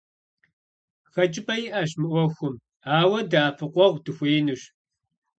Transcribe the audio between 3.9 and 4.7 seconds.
дыхуеинущ.